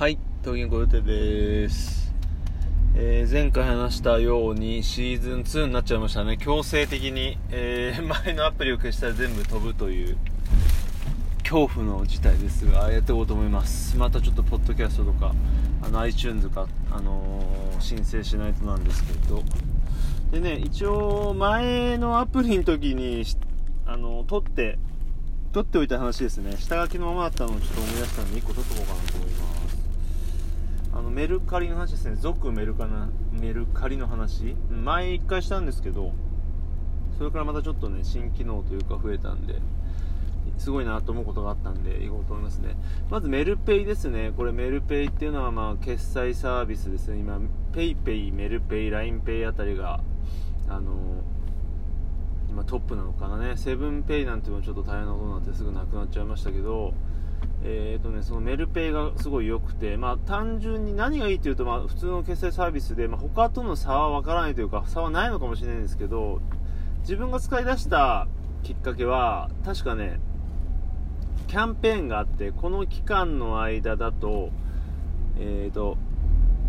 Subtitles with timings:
[0.00, 2.14] はい、東銀ご予定です。
[2.96, 6.38] えー前回話したようにシーズン2になっちゃいましたね。
[6.38, 10.16] 強制的に、えー 前のアプリを消したら全部飛ぶという
[11.42, 13.98] 恐怖の事態ですが、やっていこうと思います。
[13.98, 15.34] またちょっとポッドキャストとか、
[15.82, 19.42] あの iTunes か、あのー申請しないとなんですけど。
[20.32, 23.22] でね、一応前のアプリの時に、
[23.84, 24.78] あの撮って、
[25.52, 26.56] 撮っておいた話ですね。
[26.56, 29.49] 下書きのままだったのをちょっと思い出したんで、1個撮っとこうかなと思います。
[31.00, 36.12] あのメルカリの話ですね、続メルカなメルカリの話、前1回したんですけど、
[37.16, 39.54] それからまたちょっとね、新機能というか増えたんで、
[40.58, 42.76] すごいなと思うことがあったんで、いこうと思いますね。
[43.08, 47.40] まずメルペイですね、これメルペイっていうのは、まあ、決済サービスですね、今、
[47.72, 50.00] ペイペイ、メルペイ、ラインペイあたりが、
[50.68, 50.92] あの
[52.50, 56.92] 今トップなのかなね、セブンペイなんていうのはちょっと大変なことになってすぐなくなっちゃいましたけど、
[57.62, 66.40] えーとね、そのメルペイがすごい良くて、まあ、単純に何がいいというと、まあ、普通の決済サービスで、まあ、他との差は分からないというか差はないのかもしれないんですけど
[67.00, 68.28] 自分が使い出した
[68.62, 70.20] きっかけは確かね
[71.48, 74.50] キャンペーンがあってこの期間の間だと,、
[75.38, 75.98] えー、と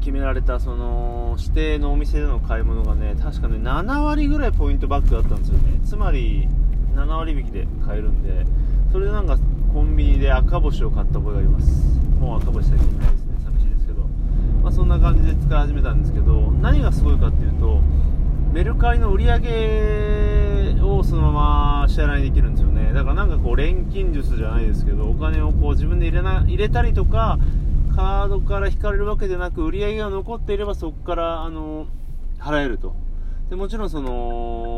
[0.00, 5.80] 決められたその指定のお店での買い物がね確かね7割ぐらいポイントバックだったんですよね。
[5.84, 6.46] つまり
[6.94, 8.44] 7割引きで買えるんで
[8.92, 9.38] それでなんか
[9.74, 11.98] コンビニで赤星を買った覚えがあります。
[12.20, 13.34] もう赤星最近ないですね。
[13.44, 14.02] 寂しいですけど。
[14.62, 17.80] まあそんな感じで使い始めたんですけど何がすごいかっていうと
[18.52, 22.92] メルカリの売り上げをそのまま支払いできるんですよね。
[22.92, 27.38] だからなんかこう錬金術じゃないですけどお金をこう自分で入れな入れたりとか
[27.96, 31.88] カードから引かれるわけでなく売り上げが残っていればそこからあの
[32.38, 32.94] 払えると。
[33.50, 34.73] でもちろんその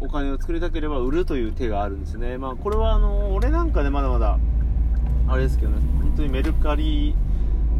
[0.00, 2.38] お金を作りたければ売るという手があるんですね。
[2.38, 4.38] まあこれはあの俺なんかでまだまだ
[5.28, 5.76] あれですけどね。
[6.00, 7.14] 本当にメルカリ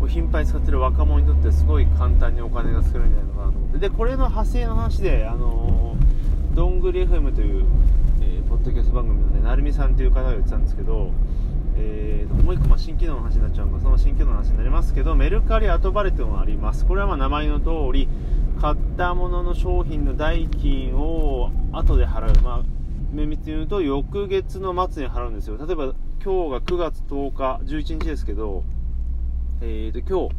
[0.02, 3.78] を頻繁に使ってる若者にとってすごい簡単にお金が作れるんじゃないのかなと思って。
[3.78, 5.96] でこれの派生の話であの
[6.54, 7.64] どんぐり FM という、
[8.20, 11.12] えーポッドキャスト番組のね成美さんという方が言ってたんですけど
[11.76, 16.84] えーともう一個まあ新機能の話になっちゃうのがその新機能の話になりますけどメルカリ後バレというのがあります。
[16.84, 18.08] これはま名前の通り
[18.60, 22.42] 買ったものの商品の代金を後で払う。
[22.42, 22.62] まあ
[23.12, 25.56] 綿密に言うと翌月の末に払うんですよ。
[25.56, 28.62] 例えば今日が9月10日11日ですけど
[29.62, 30.34] えー、と今日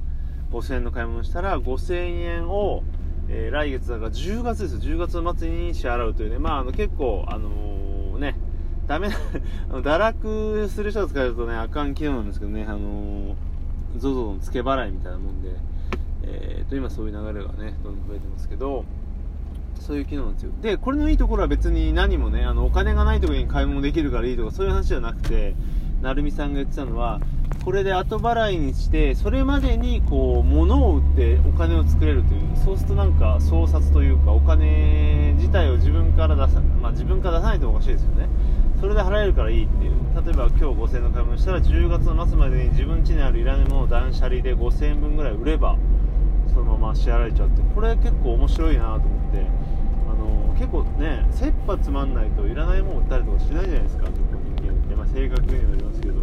[0.51, 2.83] 5000円の買い物したら5000円を、
[3.27, 4.81] えー来月だから10月ですよ。
[4.81, 6.37] 10月の末に支払うというね。
[6.37, 8.35] まああの結構あのーね
[8.87, 9.15] ダメな
[9.81, 12.65] 堕落する人が使えるとねあかん機能なんですけどね。
[12.67, 13.33] あのー
[13.97, 15.70] ZOZO の付け払いみたいなもんで。
[16.23, 18.85] えー、と今そういう流れがねどんどん増えてますけど
[19.79, 20.51] そういう機能なんですよ。
[20.61, 25.55] でこれのいいところは別に何もねあのお金がない時に買い物できるからいいとかそういう話じゃなくて
[26.01, 27.19] 成美さんが言ってたのは
[27.63, 38.29] これで後払いにしてそれまでにこう物を売ってお金を作れるというそうするとなんか創殺というかお金自体を自分から出さ、まあ、自分から出さないとおかしいですよね。
[38.79, 39.91] それで払えるからいいっていう。
[40.13, 45.77] 例えば今日5000円の買い物したら10月の末までに自分家にあるいらないものを断捨離で5000円分ぐらい売れば
[46.53, 49.45] そのまま支払えちゃってこれ結構面白いなと思って。
[50.11, 54.25] あの結構ね切羽詰まんないといらないもの売ったりとかしないじゃないですか結構
[54.57, 56.21] 人間って、まあ、性格にもよりますけど。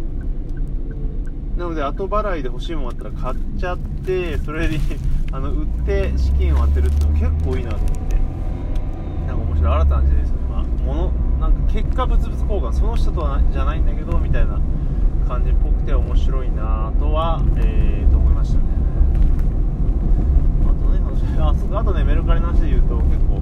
[1.57, 4.79] なので後払いで欲しいものあったら買っちゃってそれに
[5.33, 8.15] あの売って資金を当てるっていうのも結構いいなと思って。
[9.27, 14.57] なんか面白い新たな時代ですよね、まあ、ものなんか結果物々交換その人とはじゃないんだけどみたいな
[15.27, 18.63] 感じっぽくて面白いなとは、えー、と思いましたね。
[21.41, 23.41] ああとねメルカリの話で言うと結構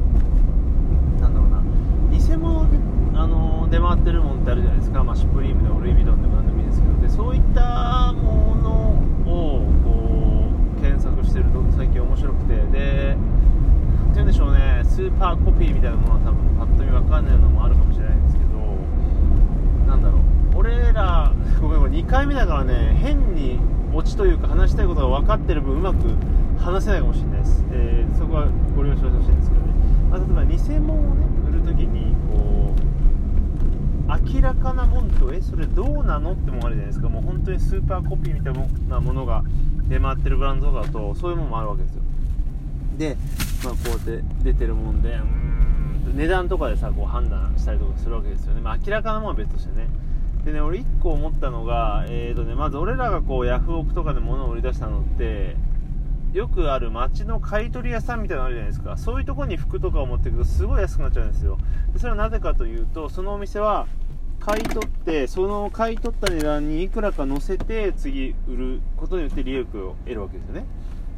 [1.20, 1.64] なんだろうな。
[2.12, 2.78] 偽物で、
[3.16, 7.02] あの出回ってるもんってあるじゃないですか、まあ、シュプリームでもルイ・ヴィトンでも何でもいいですけど。
[7.02, 8.70] でそういったもの
[9.26, 12.56] をこう検索してると最近面白くて。
[12.56, 13.18] で
[13.98, 14.82] なんて言うんでしょうね。
[14.84, 18.48] スーパーコピーみたいなものは多分パッと見分かんないのもあるかもしれないんですけど。
[19.88, 20.22] なんだろう。
[20.58, 21.32] 俺ら
[21.62, 23.60] ごめんごめん2回目だからね変に
[23.94, 25.98] オチというか話したいことが分かってる分うまく
[26.60, 29.74] 話せないかもしれないです、えーそこはご了承してほしいんですけどね、
[30.10, 32.88] まあ、例えば偽物をね売るときにこう
[34.34, 37.10] 明らかなもんとえそれどうなのってもあるじゃないですか。
[37.10, 38.54] もう本当にスーパーコピーみたい
[38.88, 39.44] なものが
[39.90, 42.02] 出回ってるブランドとかだとそういうものもあるわけですよ。
[42.98, 43.18] で、
[43.64, 49.88] まあ、こうやって出てるもんでうん値段とかでさこう判断したりとかするわけですよね、まあ、明らかなものは別としてね。
[50.46, 55.58] でね俺1個思ったのが、えーとね、まず俺らがこうヤフオクとかで物を売り出したのって
[56.34, 58.98] よくある街の買い取り屋さんみたいなのあるじゃないですか。
[58.98, 61.58] そういうとこに服とかを持っていくとすごい安くなっちゃうんですよ。
[61.94, 63.88] でそれはなぜかというとそのお店は
[64.40, 70.66] 買い取ってその買い取った値段にいくらか乗せて次売ることによって利益を得るわけですよね。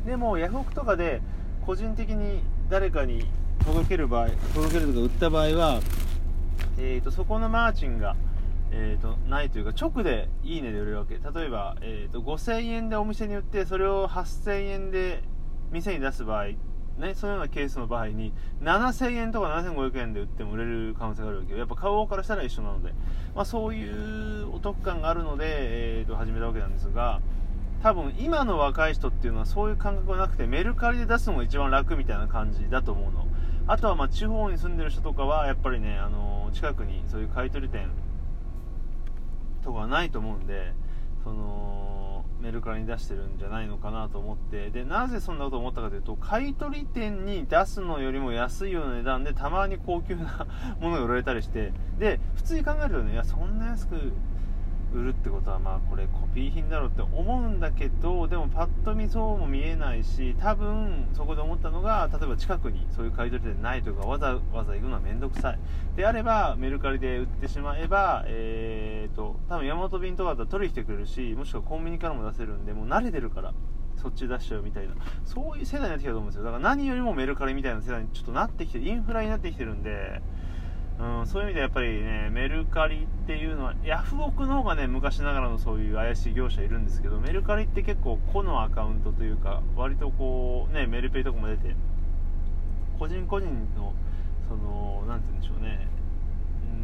[0.06, 1.21] でもヤフオクとかで
[1.65, 3.25] 個人的に誰かに
[3.65, 5.79] 届ける場合届けるとか売った場合は、
[6.77, 8.15] えーと、そこのマーチンが、
[8.71, 11.16] えーと、ないというか直でいいねで売れるわけ。
[11.16, 15.24] 例えば、えーと、5000円でお店に売ってそれを8000円で
[15.71, 16.50] 店に出す場合
[17.00, 21.60] ね、そのようなケースの場合に7000円とか7500円で売っても売れる可能性があるわけよ。
[21.60, 22.94] やっぱ買う方からしたら一緒なので、
[23.33, 27.22] まあ、そういうお得感があるので、えー、と始めたわけなんですが
[27.81, 33.25] 多分今の若い人っていうのはそういう感覚がなくてメルカリで出すのが一番楽みたいな感じだと思うの。
[33.68, 37.92] あとはま地方に住んでる人とかはやっぱりね、あの近くにそういう買取店
[39.61, 40.73] とかはないと思うんで
[41.23, 44.69] そのメルカリに出してるんじゃないのかなと思って。
[44.69, 50.47] でなぜそんなこと思ったかというと買取店に出すのよりも安いような値段でたまに高級な
[50.79, 51.73] ものが売られたりして。
[51.97, 54.13] で普通に考えるとねいやそんな安く
[54.94, 65.59] 売るってことはまあこれコピー品だろうって思うんだけどでもパッと見そうも見えないし多分そこで思ったのが例えば近くにそういう買い取り店ないとかわざわざ行くのは面倒くさい。
[65.95, 73.53] であればメルカリで売ってしまえばえーと多分山本便とかだったら取りに来てくれるしもしくはコンビニからも出せるんでもう慣れてるから
[74.01, 74.95] そっち出しちゃうみたいな。
[75.25, 76.44] そういう世代になってきたと思うんですよ。
[76.44, 80.21] だから何よりもメルカリみたいな世代にちょっとなってきてインフラになってきてるんで
[81.00, 91.74] うん、そういう意味でやっぱりね、メルカリっていうのは、ヤフオクの方がね、昔ながらのそういう怪しい業者いるんですけど、メルカリって結構個のアカウントというか、割とこう、ね、メルペイとかも出て、
[93.00, 93.48] 個人個人
[93.78, 93.94] の、
[94.50, 95.88] その、なんて言うんでしょうね、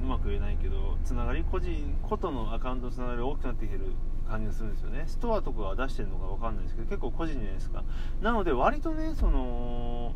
[0.03, 3.83] うまく言えないけど、つながり、個人、個とのアカウントのつながり大きくなってきてる
[4.29, 5.03] 感じがするんですよね。
[5.07, 7.83] ストアとかは出してるのかわかんないですけど、結構個人じゃないですか。
[8.21, 10.13] なので、割とね、その、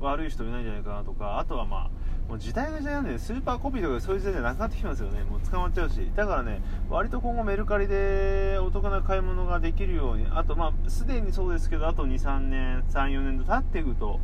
[0.00, 1.90] 悪い人いないんじゃないかなとか、あとはまあ、
[2.28, 5.22] もう時代が時代なんで、スーパーコピーとかそういう時代じゃなくなってきますよね。
[5.24, 6.10] もう捕まっちゃうし。
[6.16, 14.18] だからね、割と今後メルカリでお得な買い物ができるように、あとまあ、すでにそうですけど、あと2、3年、3、4年と経っていくと、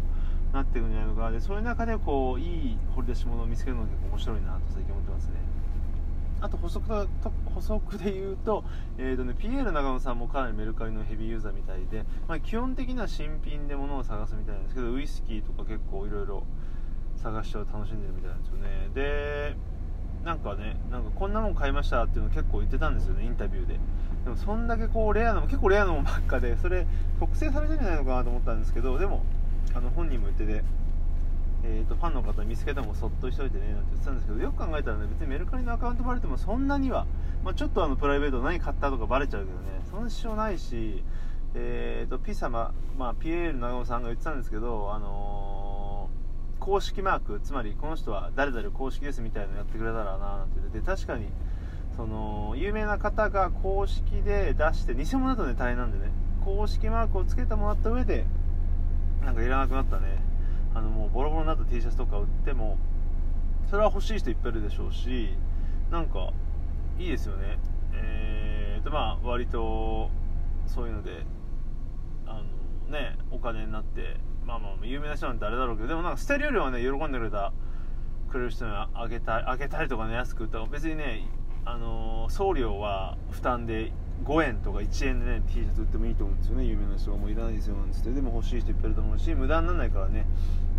[0.52, 5.32] なっていくんじゃないのかで、そういう中でこう、いい掘り出し物を見つけるのが結構面白いなと最近思ってますね。
[6.42, 6.88] あと補足
[7.22, 8.64] と補足で言うと,、
[8.98, 16.42] えーとね、ピエール長野さんもかなりメルカリのヘビーユーザーみたいで、まあ、基本的には新品で物を探すみたいなんですけどウイスキーとか結構いろいろ
[17.16, 18.90] 探しを楽しんでるみたいなんですよね。
[18.94, 19.56] で
[20.24, 23.78] なんかねなんかこんなもん買いましたっていうの結構言ってたんですよねインタビューで。
[24.24, 26.86] でもそんだけこうレアなも結構レアなもんばっかでそれ
[27.18, 29.24] 特定されてるんじゃないのかなと思ったんですけどでも
[29.74, 30.62] あの本人も言ってて
[31.64, 37.06] えーと、ファンの方見つけてもそっとしといてねなんて言ってたんですけどよく考えたらね別にメルカリのアカウントバレてもそんなには、
[37.44, 41.04] まあ、ちょっとあのプライベート何買ったとかバレちゃうけどねそんな支障ないし、
[41.54, 45.61] えーと、ピサマ、まあ、ピエール長尾さんが言ってたんですけど、あのー、
[46.62, 50.60] 公式マークつまりこの人は誰々公式ですみたいなのやってくれたらななんて。
[50.60, 51.26] 言ってて確かに
[51.96, 56.12] その有名な方が公式で出して偽物だとね大変なんでね。
[56.44, 58.26] 公式マークをつけてもらった上で
[59.24, 60.22] なんかいらなくなったね。
[60.72, 62.78] あのもうボロボロになった T シャツとか売っても
[63.68, 65.36] それは欲しい人いっぱいいるでしょうし
[65.90, 66.32] なんか
[66.96, 67.58] いいですよね。
[67.92, 70.10] えーとまあ割と
[70.68, 71.24] そういうので
[72.26, 72.40] あ
[72.86, 74.16] のねお金になって
[74.46, 77.52] まあまあ有名な人なんてあれだろうけどでもなんか捨てるよりはね喜んでくれた
[78.30, 80.64] くれる人にあげたあげたりとかね安く売った。
[80.66, 81.28] 別にね
[81.64, 83.92] あの送料は負担で
[84.24, 86.64] 5円とか1円でね T シャツ売ってもいいと思うんですよね。
[86.64, 90.26] 有名な人はもういらないですよなんですけどでも欲しい人いっぱいいると思うし無駄にならないからね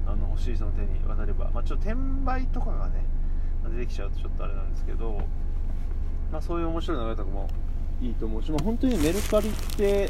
[0.05, 1.95] あの欲しい人の手に渡れば、まあ、ちょっと転
[2.25, 3.05] 売とかがね
[3.69, 5.21] 出てきちゃうとちょっとあれなんですけど、
[6.31, 7.47] まあ、そういう面白い流れとかも
[8.01, 10.09] いいと思うし、まあ、本当にメルカリって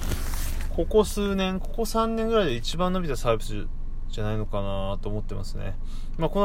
[0.75, 3.68] ここ数年ここ3年ぐらいで一番伸びたサービス
[4.10, 5.75] じゃないのかなと思ってますね。
[6.18, 6.39] まあ、こ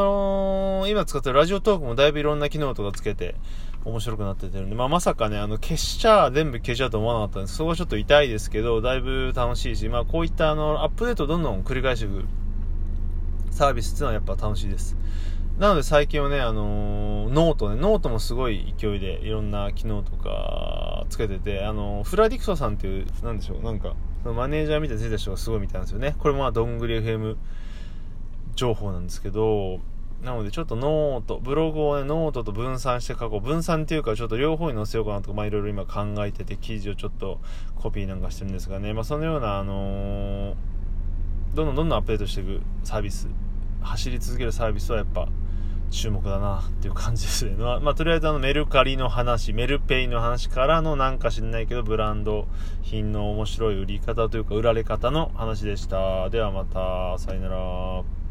[0.82, 3.36] の、今使ってるラジオトークもだいぶいろんな機能とかつけて、
[3.84, 7.48] 面白くなっててるんで、まあ、まさかね、あの、消しちゃ、全部消しちゃうと思わなかったんで。
[7.48, 12.24] そこはちょっと痛いですけど、だいぶ楽しいし、まあ、こういったあの、アップデートをどんどん繰り返していく
[13.50, 14.96] サービスっていうのはやっぱ楽しいです。
[15.58, 26.16] なので最近はね、あのー、ノートね、ノートもすごい勢いでいろんな機能とかつけてて、あのー、フラディクソさんっていう、なんでしょう、なんか、そのマネージャーみたいについた人がすごいみたいなんですよね。
[26.18, 27.36] これもまあ、どんぐり FM
[28.54, 29.80] 情報なんですけど、
[30.22, 33.40] なのでちょっとノート、ブログをね、ノートと分散して書こう。
[33.40, 37.38] 分散っていうかちょっと両方に載せようかなとか、まあいろいろ今考えてて、記事をちょっと
[37.76, 40.54] コピーなんかしてるんですがね、まあそのような、あのー、
[41.54, 43.28] どんどんどんどんアップデートしていくサービス、
[43.80, 45.28] 走り続けるサービスはやっぱ
[45.90, 47.54] 注目だなっていう感じですね。
[47.56, 52.46] まあ、まあ、とりあえずあのメルカリの話、メルペイの話からのなんか知んないけどブランド
[52.82, 56.30] 品の面白い売り方というか売られ方の話でした。
[56.30, 58.27] ではまた、さよなら。